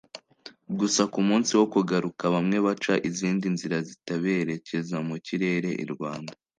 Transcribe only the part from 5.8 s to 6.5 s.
i Rwanda